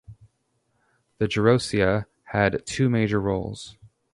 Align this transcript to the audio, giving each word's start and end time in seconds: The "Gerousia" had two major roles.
The 1.19 1.27
"Gerousia" 1.27 2.07
had 2.23 2.65
two 2.65 2.89
major 2.89 3.21
roles. 3.21 3.77